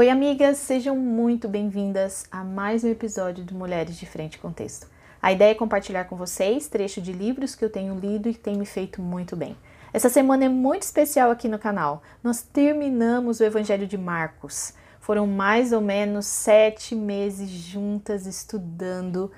[0.00, 4.86] Oi, amigas, sejam muito bem-vindas a mais um episódio do Mulheres de Frente com Texto.
[5.20, 8.40] A ideia é compartilhar com vocês trecho de livros que eu tenho lido e que
[8.40, 9.54] tem me feito muito bem.
[9.92, 12.02] Essa semana é muito especial aqui no canal.
[12.24, 14.72] Nós terminamos o Evangelho de Marcos.
[15.00, 19.30] Foram mais ou menos sete meses juntas estudando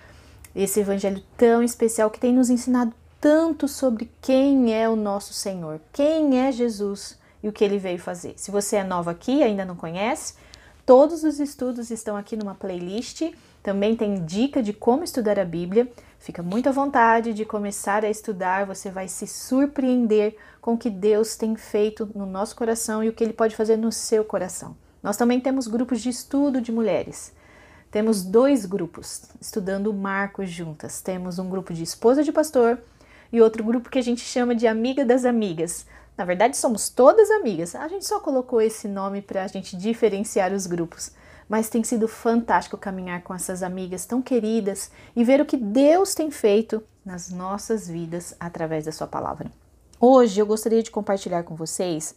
[0.54, 5.80] esse Evangelho tão especial que tem nos ensinado tanto sobre quem é o nosso Senhor,
[5.92, 8.34] quem é Jesus e o que ele veio fazer.
[8.36, 10.40] Se você é nova aqui e ainda não conhece,
[10.84, 13.32] todos os estudos estão aqui numa playlist.
[13.62, 15.90] Também tem dica de como estudar a Bíblia.
[16.18, 20.88] Fica muito à vontade de começar a estudar, você vai se surpreender com o que
[20.88, 24.76] Deus tem feito no nosso coração e o que ele pode fazer no seu coração.
[25.02, 27.32] Nós também temos grupos de estudo de mulheres.
[27.90, 31.02] Temos dois grupos estudando Marcos juntas.
[31.02, 32.78] Temos um grupo de esposa de pastor
[33.32, 35.86] e outro grupo que a gente chama de Amiga das Amigas.
[36.16, 37.74] Na verdade, somos todas amigas.
[37.74, 41.10] A gente só colocou esse nome para a gente diferenciar os grupos.
[41.48, 46.14] Mas tem sido fantástico caminhar com essas amigas tão queridas e ver o que Deus
[46.14, 49.50] tem feito nas nossas vidas através da Sua palavra.
[50.00, 52.14] Hoje eu gostaria de compartilhar com vocês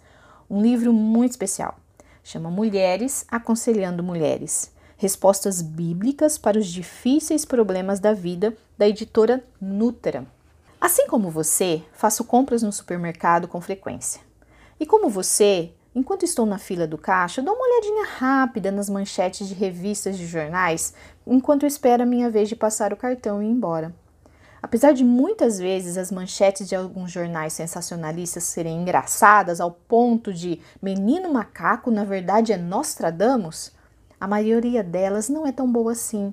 [0.49, 1.77] um livro muito especial.
[2.23, 4.71] Chama Mulheres Aconselhando Mulheres.
[4.97, 10.25] Respostas bíblicas para os difíceis problemas da vida, da editora Nútera.
[10.86, 14.22] Assim como você, faço compras no supermercado com frequência.
[14.80, 19.47] E como você, enquanto estou na fila do caixa, dou uma olhadinha rápida nas manchetes
[19.47, 20.94] de revistas de jornais
[21.25, 23.95] enquanto espero a minha vez de passar o cartão e ir embora.
[24.61, 30.61] Apesar de muitas vezes as manchetes de alguns jornais sensacionalistas serem engraçadas ao ponto de
[30.80, 33.72] menino macaco na verdade é Nostradamus,
[34.22, 36.31] a maioria delas não é tão boa assim.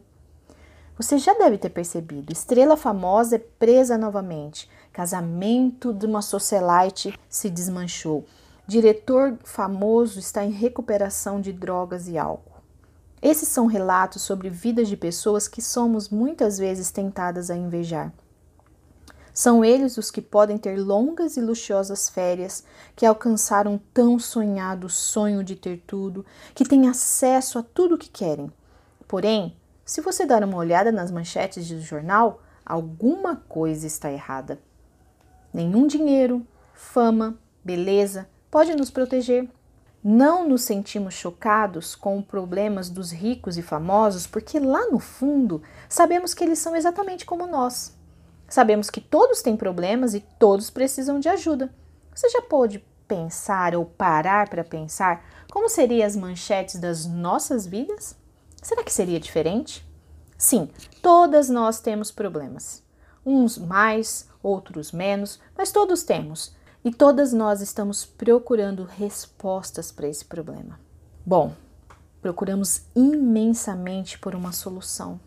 [1.02, 4.70] Você já deve ter percebido: estrela famosa é presa novamente.
[4.92, 8.24] Casamento de uma socialite se desmanchou.
[8.68, 12.62] Diretor famoso está em recuperação de drogas e álcool.
[13.20, 18.12] Esses são relatos sobre vidas de pessoas que somos muitas vezes tentadas a invejar.
[19.34, 22.62] São eles os que podem ter longas e luxuosas férias,
[22.94, 26.24] que alcançaram tão sonhado sonho de ter tudo,
[26.54, 28.52] que têm acesso a tudo o que querem.
[29.08, 29.56] Porém,
[29.92, 34.58] se você dar uma olhada nas manchetes do jornal, alguma coisa está errada.
[35.52, 39.46] Nenhum dinheiro, fama, beleza pode nos proteger.
[40.02, 46.32] Não nos sentimos chocados com problemas dos ricos e famosos, porque lá no fundo sabemos
[46.32, 47.94] que eles são exatamente como nós.
[48.48, 51.70] Sabemos que todos têm problemas e todos precisam de ajuda.
[52.14, 58.21] Você já pôde pensar ou parar para pensar como seriam as manchetes das nossas vidas?
[58.62, 59.84] Será que seria diferente?
[60.38, 60.70] Sim,
[61.02, 62.82] todas nós temos problemas.
[63.26, 66.54] Uns mais, outros menos, mas todos temos.
[66.84, 70.80] E todas nós estamos procurando respostas para esse problema.
[71.26, 71.52] Bom,
[72.20, 75.20] procuramos imensamente por uma solução.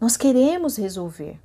[0.00, 1.38] Nós queremos resolver.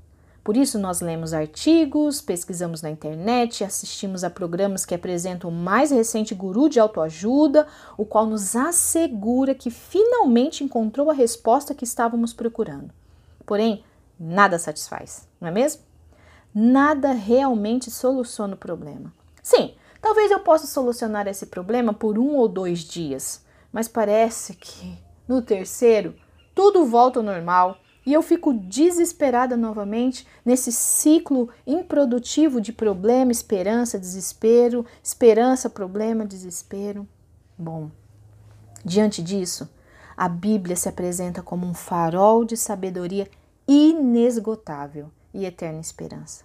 [0.44, 5.92] Por isso, nós lemos artigos, pesquisamos na internet, assistimos a programas que apresentam o mais
[5.92, 12.34] recente guru de autoajuda, o qual nos assegura que finalmente encontrou a resposta que estávamos
[12.34, 12.92] procurando.
[13.46, 13.84] Porém,
[14.20, 15.84] nada satisfaz, não é mesmo?
[16.54, 19.14] Nada realmente soluciona o problema.
[19.44, 24.98] Sim, talvez eu possa solucionar esse problema por um ou dois dias, mas parece que
[25.28, 26.16] no terceiro
[26.54, 34.00] tudo volta ao normal e eu fico desesperada novamente nesse ciclo improdutivo de problema, esperança,
[34.00, 37.08] desespero, esperança, problema, desespero.
[37.58, 37.92] Bom,
[38.84, 39.70] diante disso,
[40.18, 43.30] a Bíblia se apresenta como um farol de sabedoria
[43.68, 46.44] inesgotável e eterna esperança.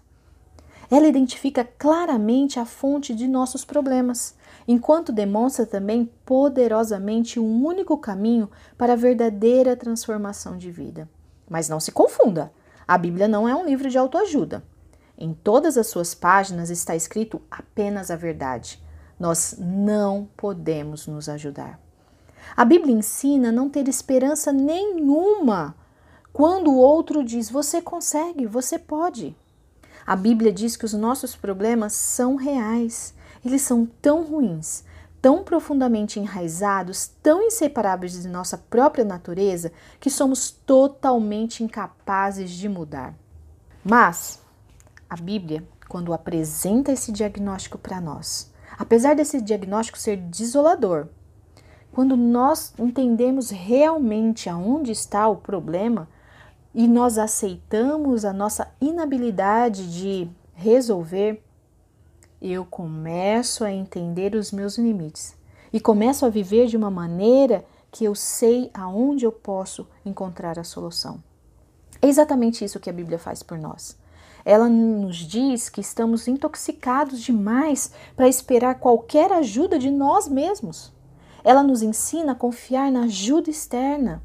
[0.91, 4.37] Ela identifica claramente a fonte de nossos problemas,
[4.69, 11.09] enquanto demonstra também poderosamente um único caminho para a verdadeira transformação de vida.
[11.49, 12.53] Mas não se confunda,
[12.87, 14.63] a Bíblia não é um livro de autoajuda.
[15.19, 18.83] Em todas as suas páginas está escrito apenas a verdade.
[19.19, 21.81] Nós não podemos nos ajudar.
[22.55, 25.75] A Bíblia ensina não ter esperança nenhuma
[26.33, 29.35] quando o outro diz: você consegue, você pode.
[30.07, 33.15] A Bíblia diz que os nossos problemas são reais,
[33.45, 34.85] eles são tão ruins,
[35.27, 43.13] tão profundamente enraizados, tão inseparáveis de nossa própria natureza, que somos totalmente incapazes de mudar.
[43.83, 44.41] Mas
[45.11, 51.09] a Bíblia, quando apresenta esse diagnóstico para nós, apesar desse diagnóstico ser desolador,
[51.91, 56.09] quando nós entendemos realmente aonde está o problema
[56.73, 61.43] e nós aceitamos a nossa inabilidade de resolver,
[62.41, 65.35] eu começo a entender os meus limites
[65.73, 67.65] e começo a viver de uma maneira
[67.97, 71.25] porque eu sei aonde eu posso encontrar a solução.
[72.03, 73.97] É exatamente isso que a Bíblia faz por nós.
[74.45, 80.93] Ela nos diz que estamos intoxicados demais para esperar qualquer ajuda de nós mesmos.
[81.43, 84.23] Ela nos ensina a confiar na ajuda externa.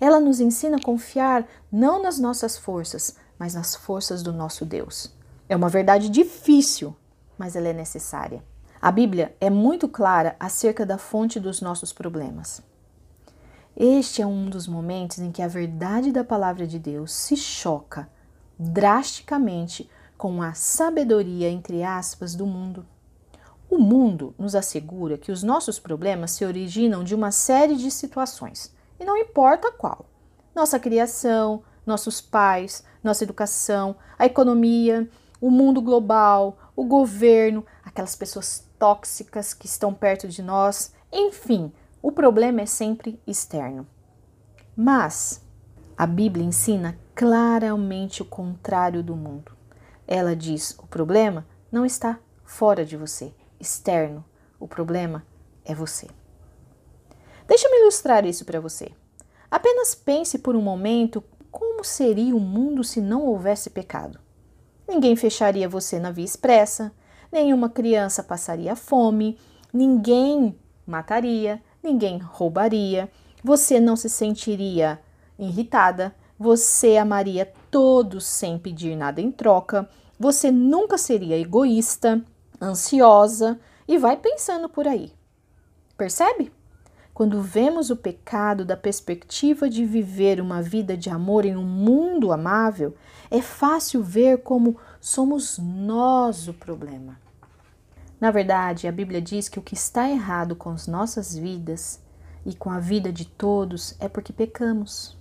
[0.00, 5.12] Ela nos ensina a confiar não nas nossas forças, mas nas forças do nosso Deus.
[5.48, 6.94] É uma verdade difícil,
[7.40, 8.44] mas ela é necessária.
[8.82, 12.60] A Bíblia é muito clara acerca da fonte dos nossos problemas.
[13.74, 18.10] Este é um dos momentos em que a verdade da palavra de Deus se choca
[18.58, 19.88] drasticamente
[20.18, 22.84] com a sabedoria, entre aspas, do mundo.
[23.70, 28.70] O mundo nos assegura que os nossos problemas se originam de uma série de situações,
[28.98, 30.04] e não importa qual.
[30.54, 35.08] Nossa criação, nossos pais, nossa educação, a economia,
[35.40, 42.10] o mundo global, o governo, aquelas pessoas tóxicas que estão perto de nós, enfim, o
[42.10, 43.86] problema é sempre externo.
[44.74, 45.44] Mas
[45.94, 49.52] a Bíblia ensina claramente o contrário do mundo.
[50.08, 54.24] Ela diz: o problema não está fora de você, externo.
[54.58, 55.22] O problema
[55.66, 56.08] é você.
[57.46, 58.90] Deixa-me ilustrar isso para você.
[59.50, 64.18] Apenas pense por um momento como seria o mundo se não houvesse pecado.
[64.90, 66.92] Ninguém fecharia você na via expressa,
[67.30, 69.38] nenhuma criança passaria fome,
[69.72, 73.08] ninguém mataria, ninguém roubaria,
[73.42, 75.00] você não se sentiria
[75.38, 79.88] irritada, você amaria todos sem pedir nada em troca,
[80.18, 82.20] você nunca seria egoísta,
[82.60, 85.12] ansiosa e vai pensando por aí.
[85.96, 86.52] Percebe?
[87.20, 92.32] Quando vemos o pecado da perspectiva de viver uma vida de amor em um mundo
[92.32, 92.96] amável,
[93.30, 97.20] é fácil ver como somos nós o problema.
[98.18, 102.00] Na verdade, a Bíblia diz que o que está errado com as nossas vidas
[102.46, 105.14] e com a vida de todos é porque pecamos.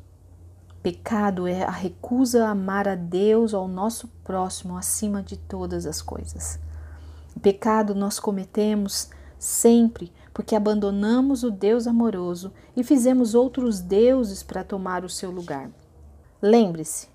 [0.82, 5.86] Pecado é a recusa a amar a Deus ou ao nosso próximo acima de todas
[5.86, 6.62] as coisas.
[7.36, 14.64] O pecado nós cometemos sempre porque abandonamos o Deus amoroso e fizemos outros deuses para
[14.64, 15.70] tomar o seu lugar.
[16.42, 17.08] Lembre-se,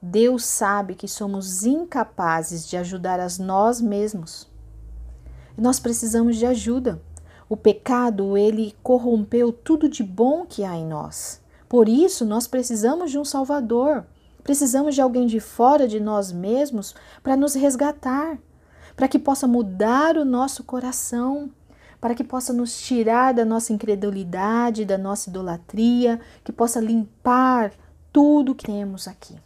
[0.00, 4.48] Deus sabe que somos incapazes de ajudar a nós mesmos.
[5.56, 7.02] Nós precisamos de ajuda.
[7.48, 11.40] O pecado, ele corrompeu tudo de bom que há em nós.
[11.68, 14.06] Por isso, nós precisamos de um Salvador.
[14.44, 18.38] Precisamos de alguém de fora de nós mesmos para nos resgatar,
[18.94, 21.50] para que possa mudar o nosso coração,
[22.00, 27.72] para que possa nos tirar da nossa incredulidade, da nossa idolatria, que possa limpar
[28.12, 29.36] tudo que temos aqui.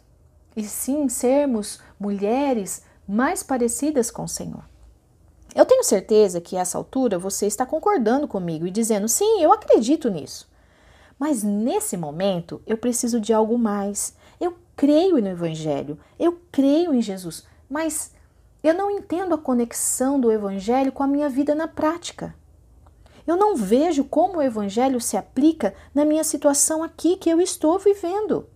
[0.55, 4.63] E sim sermos mulheres mais parecidas com o Senhor.
[5.55, 9.51] Eu tenho certeza que a essa altura você está concordando comigo e dizendo: sim, eu
[9.51, 10.49] acredito nisso.
[11.17, 14.15] Mas nesse momento eu preciso de algo mais.
[14.39, 18.11] Eu creio no Evangelho, eu creio em Jesus, mas
[18.63, 22.35] eu não entendo a conexão do Evangelho com a minha vida na prática.
[23.25, 27.79] Eu não vejo como o Evangelho se aplica na minha situação aqui que eu estou
[27.79, 28.47] vivendo.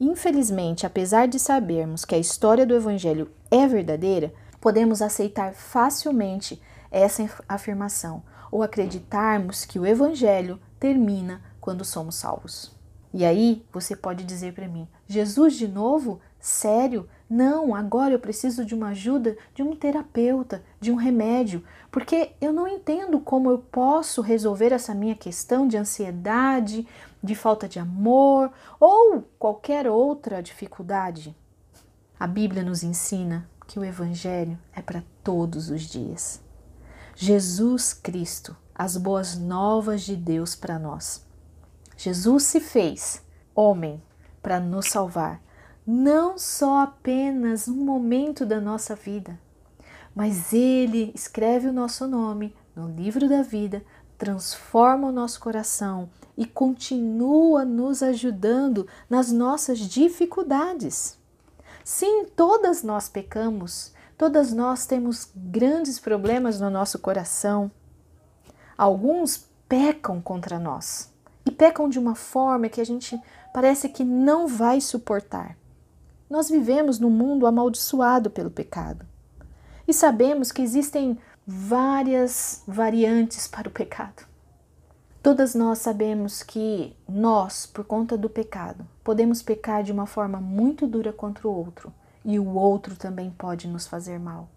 [0.00, 6.60] Infelizmente, apesar de sabermos que a história do Evangelho é verdadeira, podemos aceitar facilmente
[6.90, 12.72] essa afirmação ou acreditarmos que o Evangelho termina quando somos salvos.
[13.12, 16.20] E aí você pode dizer para mim: Jesus de novo?
[16.38, 17.08] Sério?
[17.30, 22.52] Não, agora eu preciso de uma ajuda de um terapeuta, de um remédio, porque eu
[22.52, 26.88] não entendo como eu posso resolver essa minha questão de ansiedade,
[27.22, 31.36] de falta de amor ou qualquer outra dificuldade.
[32.18, 36.42] A Bíblia nos ensina que o Evangelho é para todos os dias.
[37.14, 41.24] Jesus Cristo, as boas novas de Deus para nós.
[41.96, 43.22] Jesus se fez
[43.54, 44.02] homem
[44.42, 45.40] para nos salvar,
[45.86, 49.38] não só apenas um momento da nossa vida,
[50.14, 53.84] mas ele escreve o nosso nome no livro da vida,
[54.18, 61.18] transforma o nosso coração e continua nos ajudando nas nossas dificuldades.
[61.84, 67.70] Sim, todas nós pecamos, todas nós temos grandes problemas no nosso coração.
[68.76, 71.10] Alguns pecam contra nós,
[71.44, 73.20] e pecam de uma forma que a gente
[73.52, 75.56] parece que não vai suportar.
[76.30, 79.04] Nós vivemos num mundo amaldiçoado pelo pecado
[79.86, 84.24] e sabemos que existem várias variantes para o pecado.
[85.20, 90.86] Todas nós sabemos que nós, por conta do pecado, podemos pecar de uma forma muito
[90.86, 91.92] dura contra o outro
[92.24, 94.48] e o outro também pode nos fazer mal.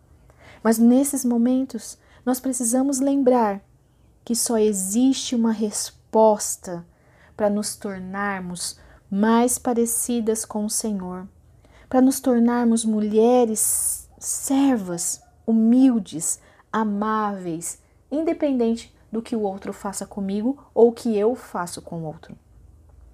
[0.62, 3.62] Mas nesses momentos, nós precisamos lembrar
[4.24, 6.86] que só existe uma resposta
[7.36, 11.28] para nos tornarmos mais parecidas com o Senhor,
[11.90, 16.40] para nos tornarmos mulheres servas, humildes,
[16.72, 17.80] amáveis,
[18.12, 22.36] independente do que o outro faça comigo ou que eu faço com o outro.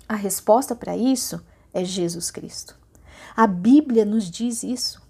[0.07, 2.77] A resposta para isso é Jesus Cristo.
[3.35, 5.01] A Bíblia nos diz isso.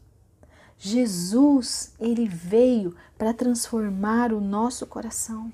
[0.78, 5.52] Jesus, ele veio para transformar o nosso coração.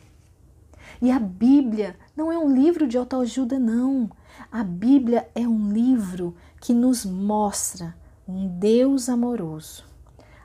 [1.01, 4.09] E a Bíblia não é um livro de autoajuda, não.
[4.51, 6.35] A Bíblia é um livro
[6.65, 7.95] que nos mostra
[8.27, 9.84] um Deus amoroso,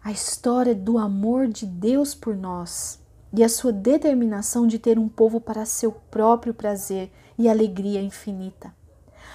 [0.04, 3.00] a história do amor de Deus por nós
[3.32, 8.70] e a sua determinação de ter um povo para seu próprio prazer e alegria infinita.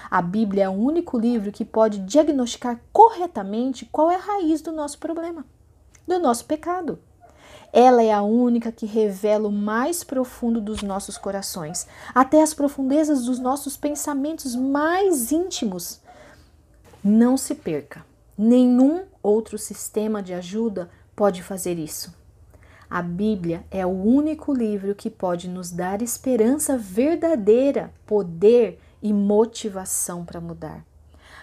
[0.08, 4.70] A Bíblia é o único livro que pode diagnosticar corretamente qual é a raiz do
[4.70, 5.44] nosso problema,
[6.06, 7.00] do nosso pecado.
[7.72, 13.24] Ela é a única que revela o mais profundo dos nossos corações, até as profundezas
[13.24, 16.00] dos nossos pensamentos mais íntimos.
[17.08, 18.04] Não se perca.
[18.36, 22.12] Nenhum outro sistema de ajuda pode fazer isso.
[22.90, 30.24] A Bíblia é o único livro que pode nos dar esperança verdadeira, poder e motivação
[30.24, 30.84] para mudar.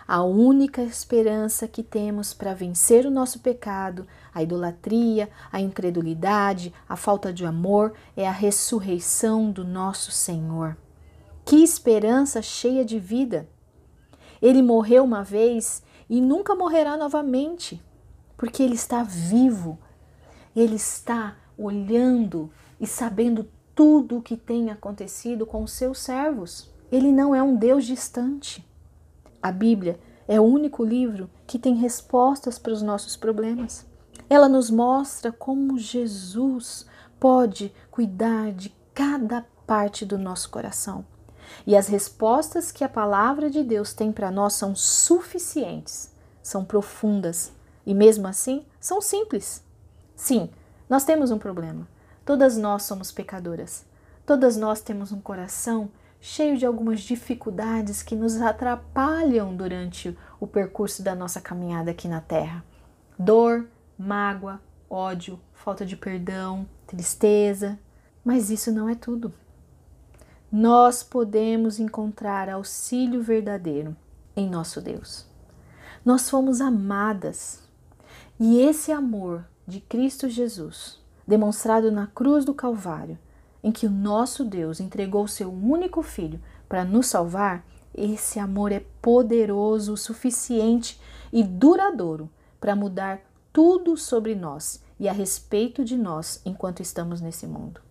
[0.05, 6.98] A única esperança que temos para vencer o nosso pecado, a idolatria, a incredulidade, a
[6.98, 10.75] falta de amor é a ressurreição do nosso Senhor.
[11.46, 13.48] Que esperança cheia de vida!
[14.44, 17.82] Ele morreu uma vez e nunca morrerá novamente,
[18.36, 19.80] porque ele está vivo.
[20.54, 26.70] Ele está olhando e sabendo tudo o que tem acontecido com os seus servos.
[26.92, 28.68] Ele não é um Deus distante.
[29.42, 29.98] A Bíblia
[30.28, 33.86] é o único livro que tem respostas para os nossos problemas.
[34.30, 36.86] Ela nos mostra como Jesus
[37.18, 41.06] pode cuidar de cada parte do nosso coração.
[41.66, 47.52] E as respostas que a palavra de Deus tem para nós são suficientes, são profundas
[47.86, 49.64] e, mesmo assim, são simples.
[50.16, 50.50] Sim,
[50.90, 51.88] nós temos um problema.
[52.26, 53.86] Todas nós somos pecadoras.
[54.26, 55.90] Todas nós temos um coração
[56.22, 62.22] cheio de algumas dificuldades que nos atrapalham durante o percurso da nossa caminhada aqui na
[62.22, 62.64] Terra.
[63.20, 67.78] Dor, mágoa, ódio, falta de perdão, tristeza.
[68.24, 69.34] Mas isso não é tudo.
[70.56, 73.96] Nós podemos encontrar auxílio verdadeiro
[74.36, 75.26] em nosso Deus.
[76.06, 77.68] Nós fomos amadas
[78.40, 83.18] e esse amor de Cristo Jesus, demonstrado na cruz do Calvário,
[83.64, 88.86] em que o nosso Deus entregou seu único filho para nos salvar, esse amor é
[89.02, 92.30] poderoso suficiente e duradouro
[92.62, 97.82] para mudar tudo sobre nós e a respeito de nós enquanto estamos nesse mundo.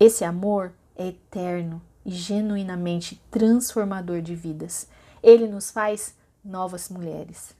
[0.00, 4.88] Esse amor é eterno e genuinamente transformador de vidas.
[5.22, 7.54] Ele nos faz novas mulheres.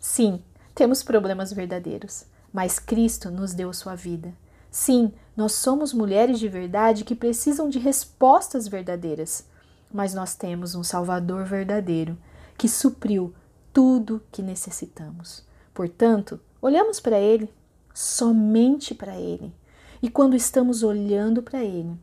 [0.00, 0.42] Sim,
[0.74, 4.34] temos problemas verdadeiros, mas Cristo nos deu sua vida.
[4.72, 9.46] Sim, nós somos mulheres de verdade que precisam de respostas verdadeiras,
[9.94, 12.18] mas nós temos um Salvador verdadeiro
[12.58, 13.32] que supriu
[13.72, 15.44] tudo que necessitamos.
[15.72, 17.48] Portanto, olhamos para Ele,
[17.94, 19.54] somente para Ele.
[20.02, 21.96] E quando estamos olhando para Ele,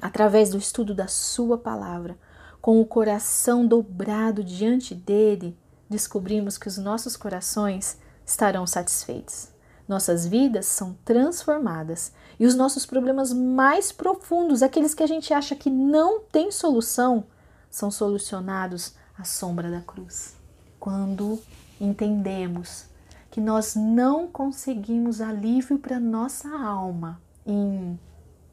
[0.00, 2.16] através do estudo da Sua palavra,
[2.60, 5.56] com o coração dobrado diante dele,
[5.88, 9.52] descobrimos que os nossos corações estarão satisfeitos
[9.92, 15.54] nossas vidas são transformadas e os nossos problemas mais profundos, aqueles que a gente acha
[15.54, 17.24] que não tem solução,
[17.70, 20.34] são solucionados à sombra da cruz.
[20.78, 21.40] Quando
[21.80, 22.86] entendemos
[23.30, 27.98] que nós não conseguimos alívio para nossa alma em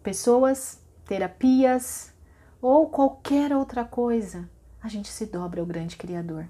[0.03, 0.78] pessoas,
[1.09, 2.13] terapias
[2.61, 4.47] ou qualquer outra coisa,
[4.79, 6.47] a gente se dobra ao grande Criador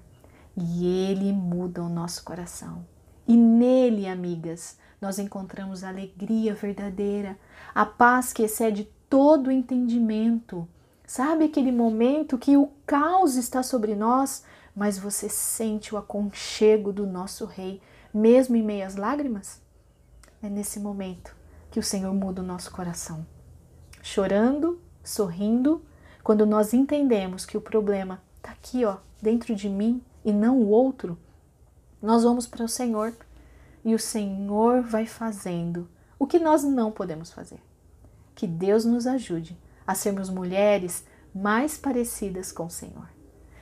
[0.54, 2.84] e ele muda o nosso coração.
[3.26, 7.38] E nele, amigas, nós encontramos a alegria verdadeira,
[7.74, 10.68] a paz que excede todo entendimento.
[11.06, 14.44] Sabe aquele momento que o caos está sobre nós,
[14.76, 17.80] mas você sente o aconchego do nosso Rei,
[18.12, 19.62] mesmo em meio às lágrimas?
[20.42, 21.34] É nesse momento
[21.70, 23.24] que o Senhor muda o nosso coração.
[24.02, 25.82] Chorando, sorrindo,
[26.22, 30.68] quando nós entendemos que o problema está aqui, ó, dentro de mim e não o
[30.68, 31.18] outro,
[32.02, 33.14] nós vamos para o Senhor
[33.84, 35.88] e o Senhor vai fazendo
[36.18, 37.60] o que nós não podemos fazer.
[38.34, 41.04] Que Deus nos ajude a sermos mulheres
[41.34, 43.08] mais parecidas com o Senhor.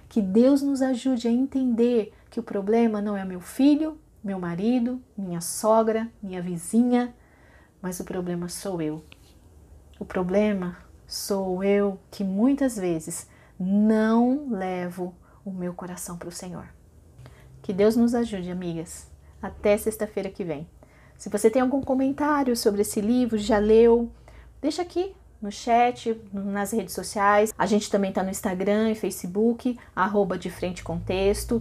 [0.08, 5.00] Que Deus nos ajude a entender que o problema não é meu filho, meu marido,
[5.16, 7.14] minha sogra, minha vizinha,
[7.80, 9.04] mas o problema sou eu.
[9.98, 10.76] O problema
[11.06, 13.26] sou eu que muitas vezes
[13.58, 15.14] não levo
[15.44, 16.66] o meu coração para o Senhor.
[17.62, 19.08] Que Deus nos ajude, amigas.
[19.42, 20.68] Até sexta-feira que vem.
[21.16, 24.10] Se você tem algum comentário sobre esse livro, já leu,
[24.62, 27.52] deixa aqui no chat, nas redes sociais.
[27.56, 30.84] A gente também está no Instagram e Facebook, arroba de frente.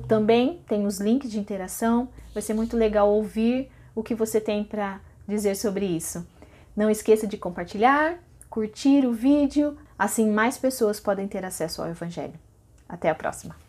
[0.08, 2.10] Também tem os links de interação.
[2.34, 6.26] Vai ser muito legal ouvir o que você tem para dizer sobre isso.
[6.76, 8.20] Não esqueça de compartilhar,
[8.58, 12.34] curtir o vídeo, assim mais pessoas podem ter acesso ao Evangelho.
[12.90, 13.67] Até a próxima!